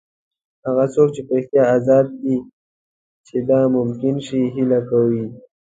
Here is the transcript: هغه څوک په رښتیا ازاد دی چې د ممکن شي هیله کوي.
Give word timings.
هغه 0.65 0.85
څوک 0.93 1.09
په 1.27 1.33
رښتیا 1.37 1.63
ازاد 1.75 2.07
دی 2.21 2.37
چې 3.27 3.37
د 3.49 3.51
ممکن 3.75 4.15
شي 4.27 4.41
هیله 4.55 4.79
کوي. 4.89 5.25